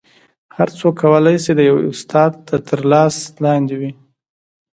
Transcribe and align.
هر 0.55 0.69
څوک 0.79 0.95
کولی 1.01 1.35
شي 1.43 1.51
د 1.57 1.61
یو 1.69 1.77
استاد 1.91 2.31
تر 2.67 2.79
لاس 2.91 3.15
لاندې 3.43 3.75
وي 3.79 3.91